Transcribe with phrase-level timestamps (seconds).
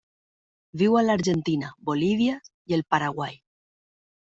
[0.83, 3.41] Viu a l'Argentina, Bolívia i el Paraguai.